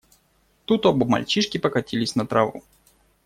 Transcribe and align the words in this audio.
Тут 0.65 0.85
оба 0.87 1.05
мальчишки 1.05 1.59
покатились 1.59 2.15
на 2.15 2.25
траву. 2.25 2.63